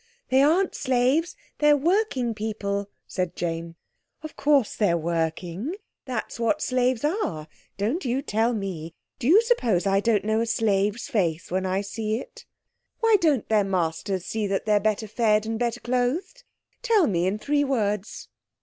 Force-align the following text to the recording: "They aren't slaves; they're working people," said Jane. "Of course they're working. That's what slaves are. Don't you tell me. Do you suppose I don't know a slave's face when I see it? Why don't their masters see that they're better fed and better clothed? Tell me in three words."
"They 0.29 0.41
aren't 0.41 0.73
slaves; 0.73 1.35
they're 1.59 1.77
working 1.77 2.33
people," 2.33 2.89
said 3.05 3.35
Jane. 3.35 3.75
"Of 4.23 4.35
course 4.35 4.75
they're 4.75 4.97
working. 4.97 5.75
That's 6.05 6.39
what 6.39 6.59
slaves 6.63 7.05
are. 7.05 7.47
Don't 7.77 8.03
you 8.03 8.23
tell 8.23 8.53
me. 8.53 8.95
Do 9.19 9.27
you 9.27 9.43
suppose 9.43 9.85
I 9.85 9.99
don't 9.99 10.25
know 10.25 10.41
a 10.41 10.47
slave's 10.47 11.07
face 11.07 11.51
when 11.51 11.67
I 11.67 11.81
see 11.81 12.17
it? 12.17 12.47
Why 12.99 13.15
don't 13.21 13.47
their 13.47 13.63
masters 13.63 14.25
see 14.25 14.47
that 14.47 14.65
they're 14.65 14.79
better 14.79 15.07
fed 15.07 15.45
and 15.45 15.59
better 15.59 15.79
clothed? 15.79 16.45
Tell 16.81 17.05
me 17.05 17.27
in 17.27 17.37
three 17.37 17.63
words." 17.63 18.27